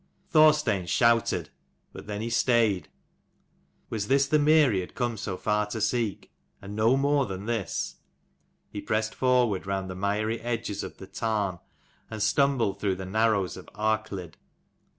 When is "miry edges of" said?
9.95-10.97